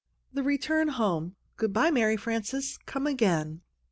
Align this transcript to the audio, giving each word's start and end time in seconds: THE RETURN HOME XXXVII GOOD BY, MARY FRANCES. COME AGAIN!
THE 0.33 0.41
RETURN 0.41 0.87
HOME 0.97 1.25
XXXVII 1.25 1.53
GOOD 1.57 1.73
BY, 1.73 1.91
MARY 1.91 2.17
FRANCES. 2.17 2.79
COME 2.87 3.05
AGAIN! 3.05 3.61